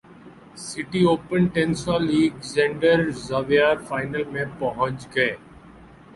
city 0.59 1.01
open 1.07 1.45
tennis Alexander 1.53 2.99
Zverev 3.19 3.75
final 3.87 4.23
میں 4.31 4.45
پہنچ 4.59 5.07
گئے 5.15 5.33